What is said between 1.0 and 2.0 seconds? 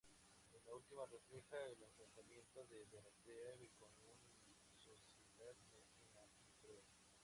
refleja el